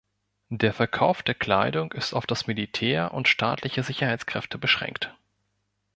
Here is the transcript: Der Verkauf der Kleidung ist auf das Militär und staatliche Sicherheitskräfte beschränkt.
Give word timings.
Der 0.49 0.73
Verkauf 0.73 1.21
der 1.21 1.35
Kleidung 1.35 1.91
ist 1.91 2.13
auf 2.15 2.25
das 2.25 2.47
Militär 2.47 3.13
und 3.13 3.27
staatliche 3.27 3.83
Sicherheitskräfte 3.83 4.57
beschränkt. 4.57 5.15